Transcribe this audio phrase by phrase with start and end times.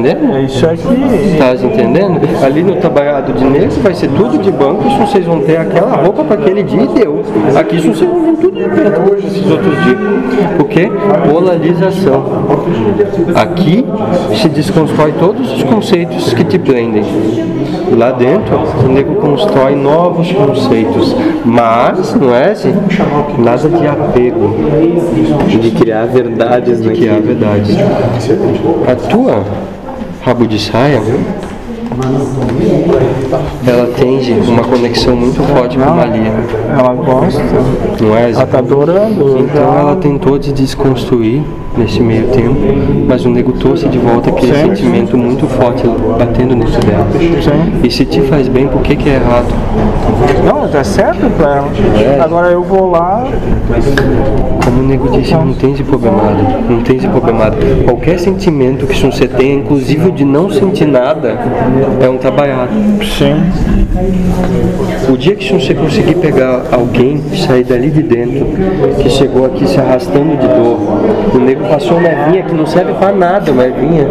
[0.00, 0.34] entendendo?
[0.34, 1.36] É isso aqui.
[1.38, 2.44] Tá entendendo?
[2.44, 5.96] Ali no trabalhado de negro vai ser tudo de banco, isso vocês vão ter aquela
[5.96, 7.22] roupa para aquele dia e deu.
[7.56, 9.98] Aqui isso vocês vão ver tudo de preto hoje, esses outros dias.
[10.56, 10.90] Por quê?
[11.30, 12.24] Polarização.
[13.34, 13.84] Aqui
[14.34, 17.04] se desconstrói todos os conceitos que te prendem.
[17.96, 21.14] Lá dentro, o nego constrói novos conceitos,
[21.44, 22.72] mas, não é assim?
[23.38, 24.54] Nada de apego,
[25.48, 27.76] De criar verdades de criar verdades.
[28.86, 29.42] A tua
[30.24, 31.00] rabo de saia,
[33.66, 36.32] ela tem uma conexão muito forte com a Malia,
[36.78, 37.42] Ela gosta.
[38.00, 38.30] não é?
[38.30, 39.38] Ela tá adorando.
[39.38, 41.42] Então ela tentou te desconstruir
[41.76, 42.56] nesse meio tempo,
[43.08, 44.74] mas o nego trouxe de volta aquele Sim.
[44.74, 45.84] sentimento muito forte
[46.18, 47.06] batendo dentro dela.
[47.12, 47.80] Sim.
[47.82, 49.46] E se te faz bem, por que, que é errado?
[50.44, 51.68] Não, tá certo pra ela.
[52.00, 52.20] É.
[52.20, 53.26] Agora eu vou lá.
[54.64, 56.42] Como o nego disse, não tem esse problemado.
[56.68, 57.56] Não tem esse problemado.
[57.84, 61.38] Qualquer sentimento que você tenha, inclusive o de não sentir nada,
[62.02, 62.70] é um trabalhado.
[63.18, 63.36] Sim.
[65.08, 68.46] O dia que você conseguir pegar alguém, sair dali de dentro,
[69.02, 70.78] que chegou aqui se arrastando de dor,
[71.34, 74.06] o nego passou uma vinha que não serve pra nada, uma vinha,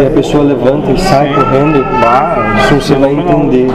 [0.00, 3.66] e a pessoa levanta e sai correndo, Bah, você vai entender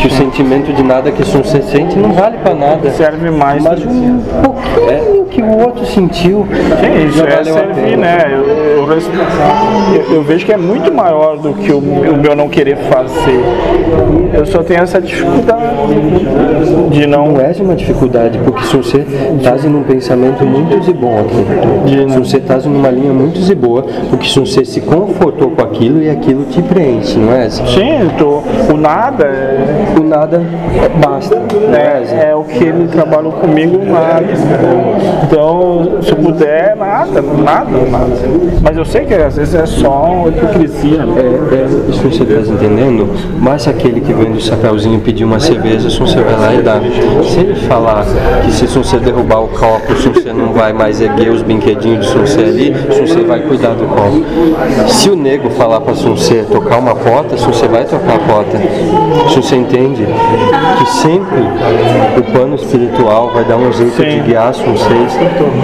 [0.00, 2.90] que o sentimento de nada que você sente não vale pra nada.
[2.90, 3.62] serve mais.
[3.62, 8.18] Mas um pouquinho que o outro sentiu, Sim, isso é servir, né?
[8.32, 8.46] Eu,
[8.86, 13.40] eu- eu vejo que é muito maior do que o, o meu não querer fazer.
[14.34, 15.62] Eu só tenho essa dificuldade
[16.90, 17.26] de não.
[17.26, 18.98] Não é uma dificuldade, porque se você
[19.36, 23.84] está num pensamento muito de bom aqui, se você está numa linha muito de boa,
[24.10, 27.48] porque se você se confortou com aquilo e aquilo te preenche, não é?
[27.50, 30.42] Sim, eu tô, o nada é, O nada
[31.02, 31.36] basta,
[31.72, 32.26] é?
[32.26, 34.24] é, é o que ele trabalhou comigo, nada.
[35.24, 38.16] Então, se eu puder, nada, nada, nada.
[38.62, 41.04] Mas eu sei que às vezes é só uma hipocrisia.
[41.04, 41.14] né?
[41.18, 43.08] É, é, isso você está entendendo?
[43.40, 46.80] Mas aquele que vende o chapéuzinho pedir uma cerveja, se você vai lá e dá.
[47.22, 48.04] Se ele falar
[48.44, 52.18] que se você derrubar o copo, se você não vai mais erguer os brinquedinhos de
[52.18, 54.24] você ali, você vai cuidar do copo.
[54.88, 58.58] Se o nego falar para você tocar uma porta, você vai tocar a porta.
[59.34, 60.06] Você entende
[60.78, 61.40] que sempre
[62.18, 64.22] o plano espiritual vai dar um jeito de Sim.
[64.22, 65.12] guiar vocês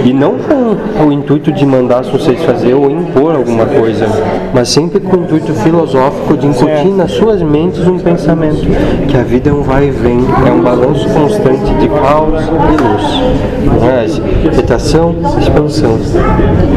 [0.03, 4.07] e não com o intuito de mandar vocês fazer ou impor alguma coisa,
[4.53, 8.61] mas sempre com o intuito filosófico de incutir nas suas mentes um pensamento
[9.07, 12.83] que a vida é um vai e vem, é um balanço constante de caos e
[12.83, 14.03] luz, não é?
[14.49, 15.97] Agitação, expansão.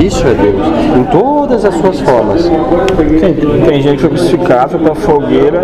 [0.00, 0.66] Isso é Deus,
[0.96, 2.42] em todas as suas formas.
[2.42, 5.62] Sim, tem gente que foi crucificada para fogueira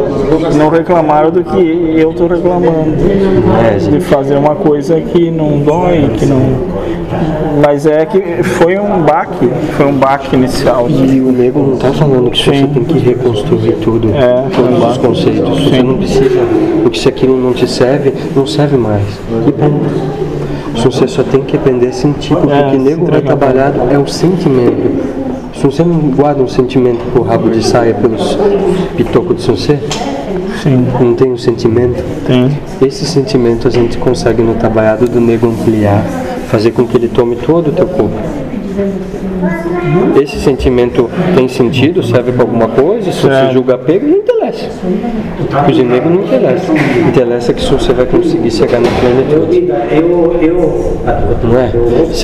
[0.50, 2.96] e não reclamaram do que eu estou reclamando.
[3.64, 6.71] É, De fazer uma coisa que não dói, que não.
[7.64, 10.88] Mas é que foi um baque, foi um baque inicial.
[10.88, 12.66] E o nego não está falando que você Sim.
[12.68, 15.48] tem que reconstruir tudo, É, todos os conceitos.
[15.62, 15.82] Você Sim.
[15.82, 16.40] não precisa,
[16.82, 19.02] porque se aquilo não te serve, não serve mais.
[19.46, 20.22] E ponto.
[20.76, 23.72] Se Você só tem que aprender a sentir, porque É, o que nego vai trabalhar
[23.90, 25.22] é o sentimento.
[25.54, 28.36] Se você não guarda um sentimento por rabo de saia, pelos
[28.96, 29.78] pitocos de você,
[30.62, 32.56] Sim, não tem um sentimento, tem.
[32.86, 36.04] esse sentimento a gente consegue no trabalhado do nego ampliar,
[36.46, 38.14] fazer com que ele tome todo o teu corpo.
[40.22, 44.68] Esse sentimento tem sentido, serve para alguma coisa, se você julga apego, não interessa.
[45.68, 46.72] Os nego não interessa.
[47.08, 49.68] Interessa que se você vai conseguir chegar na plenitude.
[49.90, 50.96] Eu, eu,
[51.42, 51.72] Não é?
[52.12, 52.14] É